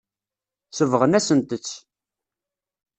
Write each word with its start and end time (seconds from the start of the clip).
Sebɣen-asent-tt. 0.77 1.69